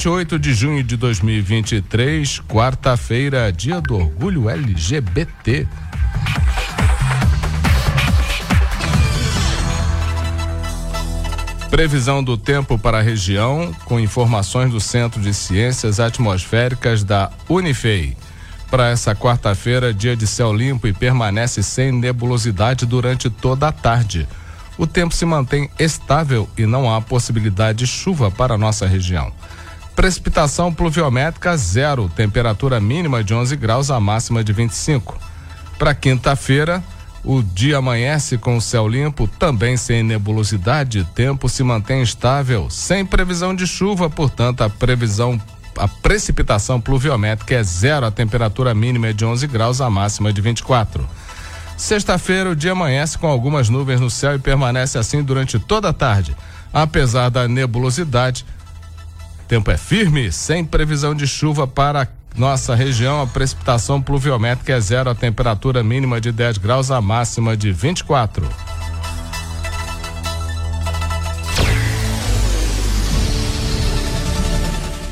28 0.00 0.38
de 0.38 0.54
junho 0.54 0.82
de 0.82 0.96
2023, 0.96 2.40
quarta-feira, 2.48 3.52
dia 3.52 3.82
do 3.82 3.96
orgulho 3.96 4.48
LGBT. 4.48 5.68
Previsão 11.68 12.24
do 12.24 12.38
tempo 12.38 12.78
para 12.78 13.00
a 13.00 13.02
região, 13.02 13.74
com 13.84 14.00
informações 14.00 14.70
do 14.70 14.80
Centro 14.80 15.20
de 15.20 15.34
Ciências 15.34 16.00
Atmosféricas 16.00 17.04
da 17.04 17.30
Unifei. 17.46 18.16
Para 18.70 18.88
essa 18.88 19.14
quarta-feira, 19.14 19.92
dia 19.92 20.16
de 20.16 20.26
céu 20.26 20.50
limpo 20.50 20.88
e 20.88 20.94
permanece 20.94 21.62
sem 21.62 21.92
nebulosidade 21.92 22.86
durante 22.86 23.28
toda 23.28 23.68
a 23.68 23.72
tarde. 23.72 24.26
O 24.78 24.86
tempo 24.86 25.14
se 25.14 25.26
mantém 25.26 25.68
estável 25.78 26.48
e 26.56 26.64
não 26.64 26.90
há 26.90 27.02
possibilidade 27.02 27.80
de 27.80 27.86
chuva 27.86 28.30
para 28.30 28.54
a 28.54 28.58
nossa 28.58 28.86
região. 28.86 29.30
Precipitação 30.00 30.72
pluviométrica 30.72 31.54
zero, 31.58 32.08
temperatura 32.08 32.80
mínima 32.80 33.22
de 33.22 33.34
11 33.34 33.54
graus, 33.54 33.90
a 33.90 34.00
máxima 34.00 34.42
de 34.42 34.50
25. 34.50 35.14
Para 35.78 35.94
quinta-feira, 35.94 36.82
o 37.22 37.42
dia 37.42 37.76
amanhece 37.76 38.38
com 38.38 38.58
céu 38.62 38.88
limpo, 38.88 39.28
também 39.28 39.76
sem 39.76 40.02
nebulosidade, 40.02 41.06
tempo 41.14 41.50
se 41.50 41.62
mantém 41.62 42.00
estável, 42.00 42.70
sem 42.70 43.04
previsão 43.04 43.54
de 43.54 43.66
chuva, 43.66 44.08
portanto, 44.08 44.62
a 44.62 44.70
previsão 44.70 45.38
a 45.76 45.86
precipitação 45.86 46.80
pluviométrica 46.80 47.56
é 47.56 47.62
zero, 47.62 48.06
a 48.06 48.10
temperatura 48.10 48.74
mínima 48.74 49.08
é 49.08 49.12
de 49.12 49.26
11 49.26 49.46
graus, 49.48 49.82
a 49.82 49.90
máxima 49.90 50.32
de 50.32 50.40
24. 50.40 51.06
Sexta-feira, 51.76 52.48
o 52.48 52.56
dia 52.56 52.72
amanhece 52.72 53.18
com 53.18 53.26
algumas 53.26 53.68
nuvens 53.68 54.00
no 54.00 54.08
céu 54.08 54.34
e 54.34 54.38
permanece 54.38 54.96
assim 54.96 55.22
durante 55.22 55.58
toda 55.58 55.90
a 55.90 55.92
tarde. 55.92 56.34
Apesar 56.72 57.28
da 57.28 57.46
nebulosidade, 57.46 58.46
Tempo 59.50 59.68
é 59.68 59.76
firme, 59.76 60.30
sem 60.30 60.64
previsão 60.64 61.12
de 61.12 61.26
chuva 61.26 61.66
para 61.66 62.06
nossa 62.36 62.72
região. 62.72 63.20
A 63.20 63.26
precipitação 63.26 64.00
pluviométrica 64.00 64.74
é 64.74 64.80
zero, 64.80 65.10
a 65.10 65.14
temperatura 65.14 65.82
mínima 65.82 66.20
de 66.20 66.30
10 66.30 66.58
graus, 66.58 66.92
a 66.92 67.00
máxima 67.00 67.56
de 67.56 67.72
24. 67.72 68.48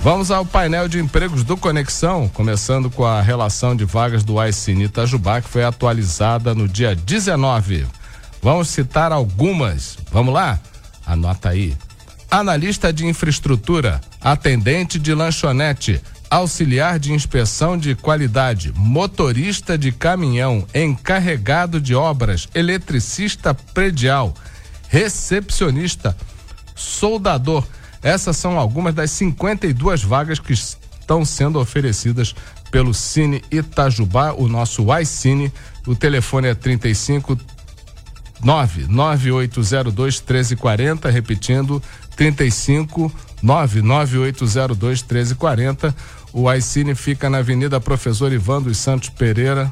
Vamos 0.00 0.30
ao 0.30 0.46
painel 0.46 0.86
de 0.86 1.00
empregos 1.00 1.42
do 1.42 1.56
Conexão, 1.56 2.28
começando 2.28 2.88
com 2.88 3.04
a 3.04 3.20
relação 3.20 3.74
de 3.74 3.84
vagas 3.84 4.22
do 4.22 4.38
Aicine 4.38 4.84
Itajubá, 4.84 5.40
que 5.40 5.48
foi 5.48 5.64
atualizada 5.64 6.54
no 6.54 6.68
dia 6.68 6.94
19. 6.94 7.84
Vamos 8.40 8.68
citar 8.68 9.10
algumas. 9.10 9.98
Vamos 10.12 10.32
lá? 10.32 10.56
Anota 11.04 11.48
aí 11.48 11.76
analista 12.30 12.92
de 12.92 13.04
infraestrutura, 13.06 14.00
atendente 14.20 14.98
de 14.98 15.14
lanchonete, 15.14 16.00
auxiliar 16.30 16.98
de 16.98 17.12
inspeção 17.12 17.76
de 17.76 17.94
qualidade, 17.94 18.72
motorista 18.76 19.76
de 19.76 19.90
caminhão, 19.90 20.66
encarregado 20.74 21.80
de 21.80 21.94
obras, 21.94 22.48
eletricista 22.54 23.52
predial, 23.52 24.34
recepcionista, 24.88 26.16
soldador. 26.74 27.64
Essas 28.02 28.36
são 28.36 28.58
algumas 28.58 28.94
das 28.94 29.10
52 29.10 30.02
vagas 30.02 30.38
que 30.38 30.52
estão 30.52 31.24
sendo 31.24 31.58
oferecidas 31.58 32.34
pelo 32.70 32.94
Cine 32.94 33.42
Itajubá, 33.50 34.32
o 34.32 34.48
nosso 34.48 34.86
iCine. 34.98 35.52
O 35.86 35.96
telefone 35.96 36.48
é 36.48 36.54
35 36.54 37.36
99802 38.42 40.20
1340, 40.20 41.10
repetindo 41.10 41.82
35 42.16 43.12
99802 43.42 45.02
1340. 45.02 45.94
O 46.32 46.52
iCine 46.52 46.94
fica 46.94 47.28
na 47.28 47.38
Avenida 47.38 47.80
Professor 47.80 48.32
Ivan 48.32 48.62
dos 48.62 48.78
Santos 48.78 49.08
Pereira, 49.08 49.70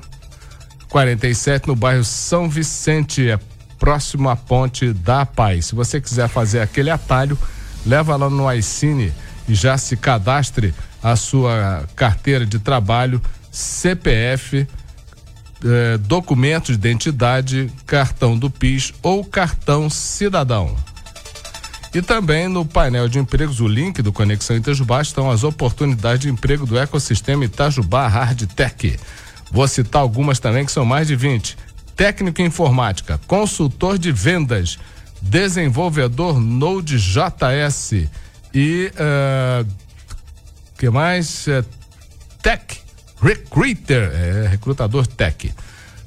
47, 0.89 1.69
no 1.69 1.77
bairro 1.77 2.05
São 2.05 2.49
Vicente, 2.49 3.29
é 3.29 3.39
próximo 3.79 4.29
à 4.29 4.37
ponte 4.37 4.93
da 4.93 5.25
Paz. 5.25 5.67
Se 5.67 5.75
você 5.75 6.01
quiser 6.01 6.29
fazer 6.29 6.61
aquele 6.61 6.91
atalho, 6.91 7.39
leva 7.87 8.17
lá 8.17 8.29
no 8.29 8.53
iCine 8.53 9.13
e 9.49 9.55
já 9.55 9.79
se 9.79 9.97
cadastre 9.97 10.75
a 11.03 11.15
sua 11.15 11.85
carteira 11.95 12.45
de 12.45 12.59
trabalho, 12.59 13.21
CPF, 13.51 14.67
eh, 15.65 15.99
documento 15.99 16.67
de 16.67 16.75
identidade, 16.75 17.71
cartão 17.87 18.39
do 18.39 18.49
PIS 18.49 18.95
ou 19.03 19.25
cartão 19.25 19.91
cidadão. 19.91 20.77
E 21.95 22.03
também 22.03 22.49
no 22.49 22.65
painel 22.65 23.09
de 23.09 23.19
empregos, 23.19 23.61
o 23.61 23.67
link 23.67 24.03
do 24.03 24.13
Conexão 24.13 24.57
Itajubá 24.57 25.01
estão 25.01 25.31
as 25.31 25.43
oportunidades 25.43 26.21
de 26.21 26.29
emprego 26.29 26.67
do 26.67 26.79
ecossistema 26.79 27.45
Itajubá 27.45 28.07
Hard 28.07 28.47
Tech. 28.55 28.99
Vou 29.51 29.67
citar 29.67 30.03
algumas 30.03 30.39
também 30.39 30.65
que 30.65 30.71
são 30.71 30.85
mais 30.85 31.09
de 31.09 31.17
20. 31.17 31.57
Técnico 31.97 32.41
em 32.41 32.47
informática, 32.47 33.19
consultor 33.27 33.99
de 33.99 34.13
vendas, 34.13 34.79
desenvolvedor 35.21 36.39
Node.js 36.39 37.93
e 38.55 38.93
uh, 38.95 39.67
que 40.77 40.89
mais? 40.89 41.47
Uh, 41.49 41.65
tech 42.41 42.78
Recruiter, 43.21 44.11
é, 44.13 44.49
recrutador 44.49 45.07
tech 45.07 45.53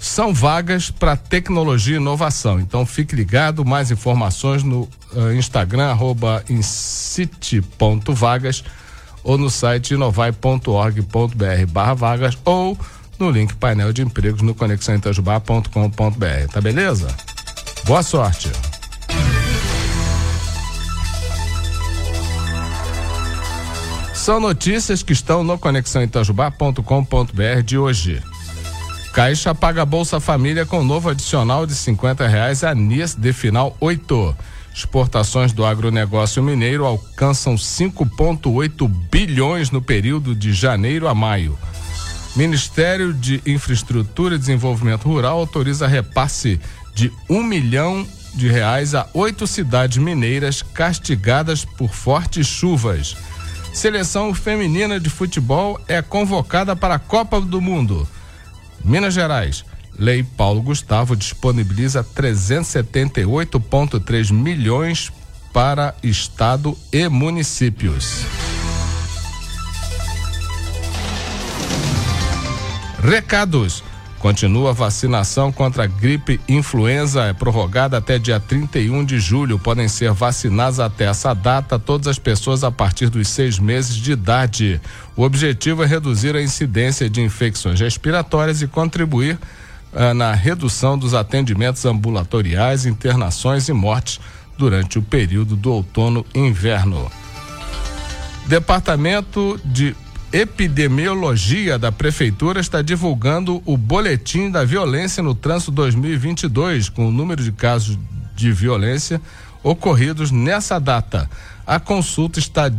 são 0.02 0.34
vagas 0.34 0.90
para 0.90 1.16
tecnologia 1.16 1.94
e 1.94 1.98
inovação. 1.98 2.60
Então 2.60 2.86
fique 2.88 3.16
ligado, 3.16 3.64
mais 3.64 3.92
informações 3.92 4.64
no 4.64 4.90
uh, 5.14 5.32
Instagram, 5.34 5.92
arroba 5.92 6.44
incite.vagas 6.50 8.64
ou 9.24 9.38
no 9.38 9.52
site 9.52 9.94
inovai.org.br 9.94 11.66
barra 11.70 11.94
vagas 11.94 12.36
ou 12.44 12.76
no 13.20 13.30
link 13.30 13.54
painel 13.56 13.94
de 13.94 14.02
empregos 14.02 14.42
no 14.42 14.56
conexãoitajubá.com.br. 14.56 16.52
Tá 16.52 16.60
beleza? 16.60 17.16
Boa 17.86 18.02
sorte! 18.02 18.71
São 24.22 24.40
notícias 24.40 25.02
que 25.02 25.14
estão 25.14 25.44
no 25.44 25.58
conexãoitajubá.com.br 25.58 27.62
de 27.66 27.76
hoje. 27.76 28.22
Caixa 29.14 29.56
paga 29.56 29.84
Bolsa 29.84 30.20
Família 30.20 30.64
com 30.64 30.84
novo 30.84 31.10
adicional 31.10 31.66
de 31.66 31.74
50 31.74 32.28
reais 32.28 32.64
a 32.64 32.76
NIS 32.76 33.16
de 33.16 33.34
final 33.34 33.76
8. 33.80 34.38
Exportações 34.76 35.54
do 35.54 35.66
agronegócio 35.66 36.44
mineiro 36.44 36.86
alcançam 36.86 37.56
5,8 37.56 38.88
bilhões 39.10 39.72
no 39.72 39.82
período 39.82 40.36
de 40.36 40.54
janeiro 40.54 41.08
a 41.08 41.16
maio. 41.16 41.58
Ministério 42.36 43.16
de 43.16 43.42
Infraestrutura 43.44 44.36
e 44.36 44.38
Desenvolvimento 44.38 45.06
Rural 45.06 45.40
autoriza 45.40 45.88
repasse 45.88 46.62
de 46.94 47.12
um 47.28 47.42
milhão 47.42 48.06
de 48.36 48.48
reais 48.48 48.94
a 48.94 49.10
oito 49.16 49.48
cidades 49.48 49.98
mineiras 49.98 50.62
castigadas 50.62 51.66
por 51.66 51.90
fortes 51.90 52.46
chuvas. 52.46 53.18
Seleção 53.74 54.34
feminina 54.34 55.00
de 55.00 55.10
futebol 55.10 55.80
é 55.88 56.02
convocada 56.02 56.76
para 56.76 56.96
a 56.96 57.00
Copa 57.00 57.40
do 57.40 57.62
Mundo. 57.62 58.06
Minas 58.84 59.14
Gerais. 59.14 59.64
Lei 59.98 60.24
Paulo 60.24 60.62
Gustavo 60.62 61.16
disponibiliza 61.16 62.04
378,3 62.04 64.34
milhões 64.34 65.10
para 65.54 65.96
estado 66.04 66.78
e 66.92 67.08
municípios. 67.08 68.26
Recados. 73.02 73.82
Continua 74.22 74.70
a 74.70 74.74
vacinação 74.74 75.52
contra 75.52 75.86
a 75.86 75.88
gripe 75.88 76.40
influenza, 76.48 77.24
é 77.24 77.34
prorrogada 77.34 77.98
até 77.98 78.20
dia 78.20 78.40
31 78.40 79.04
de 79.04 79.20
julho. 79.20 79.58
Podem 79.58 79.88
ser 79.88 80.12
vacinadas 80.12 80.80
até 80.80 81.06
essa 81.06 81.34
data 81.34 81.80
todas 81.80 82.06
as 82.08 82.20
pessoas 82.20 82.64
a 82.64 82.70
partir 82.70 83.10
dos 83.10 83.28
seis 83.30 83.58
meses 83.58 83.96
de 83.96 84.12
idade. 84.12 84.80
O 85.16 85.24
objetivo 85.24 85.84
é 85.84 85.88
reduzir 85.88 86.36
a 86.36 86.42
incidência 86.42 87.10
de 87.10 87.20
infecções 87.20 87.80
respiratórias 87.80 88.62
e 88.62 88.68
contribuir 88.68 89.40
ah, 89.92 90.14
na 90.14 90.34
redução 90.34 91.00
dos 91.00 91.16
atendimentos 91.16 91.84
ambulatoriais, 91.84 92.86
internações 92.86 93.70
e 93.70 93.74
mortes 93.74 94.20
durante 94.56 95.00
o 95.00 95.02
período 95.02 95.56
do 95.56 95.74
outono 95.74 96.24
e 96.36 96.40
inverno. 96.40 97.12
Departamento 98.46 99.60
de 99.66 99.96
Epidemiologia 100.34 101.78
da 101.78 101.92
Prefeitura 101.92 102.62
está 102.62 102.82
divulgando 102.82 103.62
o 103.66 103.76
Boletim 103.76 104.50
da 104.50 104.64
Violência 104.64 105.22
no 105.22 105.36
Trânsito 105.36 105.72
2022, 105.74 106.88
com 106.88 107.06
o 107.06 107.12
número 107.12 107.44
de 107.44 107.52
casos 107.52 108.00
de 108.34 108.50
violência 108.50 109.22
ocorridos 109.62 110.32
nessa 110.32 110.80
data. 110.80 111.30
A 111.68 111.82
consulta 111.82 112.40
está 112.40 112.72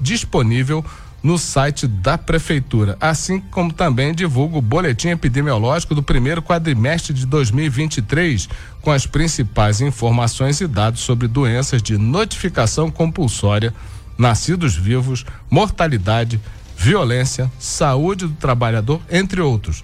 disponível 0.00 0.82
no 1.22 1.36
site 1.36 1.86
da 1.86 2.16
Prefeitura, 2.16 2.96
assim 2.98 3.40
como 3.40 3.74
também 3.74 4.14
divulga 4.14 4.56
o 4.56 4.62
Boletim 4.62 5.08
Epidemiológico 5.08 5.94
do 5.94 6.02
primeiro 6.02 6.40
quadrimestre 6.40 7.12
de 7.12 7.26
2023, 7.26 8.48
com 8.80 8.90
as 8.90 9.06
principais 9.06 9.82
informações 9.82 10.62
e 10.62 10.66
dados 10.66 11.02
sobre 11.02 11.28
doenças 11.28 11.82
de 11.82 11.98
notificação 11.98 12.90
compulsória 12.90 13.74
nascidos 14.18 14.74
vivos, 14.74 15.24
mortalidade, 15.50 16.40
violência, 16.76 17.50
saúde 17.58 18.26
do 18.26 18.34
trabalhador, 18.34 19.00
entre 19.10 19.40
outros. 19.40 19.82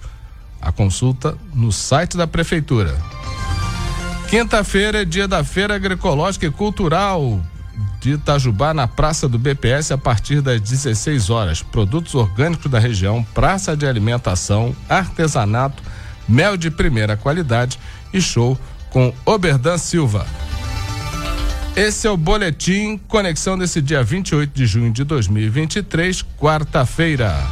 A 0.61 0.71
consulta 0.71 1.37
no 1.53 1.71
site 1.71 2.15
da 2.15 2.27
Prefeitura. 2.27 2.95
Quinta-feira 4.29 5.01
é 5.01 5.05
dia 5.05 5.27
da 5.27 5.43
Feira 5.43 5.75
Agroecológica 5.75 6.45
e 6.45 6.51
Cultural 6.51 7.41
de 7.99 8.11
Itajubá, 8.11 8.73
na 8.73 8.87
Praça 8.87 9.27
do 9.27 9.39
BPS, 9.39 9.93
a 9.93 9.97
partir 9.97 10.41
das 10.41 10.59
16 10.59 11.29
horas. 11.29 11.61
Produtos 11.61 12.15
orgânicos 12.15 12.69
da 12.69 12.79
região, 12.79 13.23
praça 13.33 13.75
de 13.77 13.87
alimentação, 13.87 14.75
artesanato, 14.89 15.81
mel 16.27 16.57
de 16.57 16.69
primeira 16.69 17.15
qualidade 17.15 17.79
e 18.13 18.21
show 18.21 18.57
com 18.89 19.13
Oberdan 19.25 19.77
Silva. 19.77 20.25
Esse 21.75 22.05
é 22.05 22.11
o 22.11 22.15
boletim 22.15 22.99
Conexão 23.07 23.57
desse 23.57 23.81
dia 23.81 24.03
28 24.03 24.51
de 24.53 24.67
junho 24.67 24.91
de 24.91 25.03
2023, 25.03 26.23
quarta-feira. 26.37 27.43